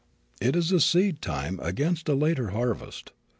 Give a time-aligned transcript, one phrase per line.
[0.41, 3.11] It is a seed time against a later harvest.